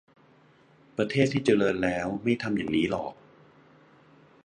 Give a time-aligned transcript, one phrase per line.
[0.97, 3.13] ประเทศที่เจริญแล้วไม่ทำอย่างนี้หรอก